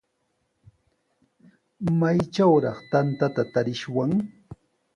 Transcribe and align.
¿Maytrawraq 1.99 2.77
tantata 2.91 3.43
tarishwan? 3.53 4.11